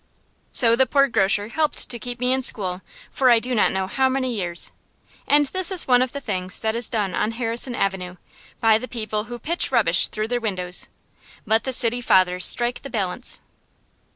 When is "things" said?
6.19-6.59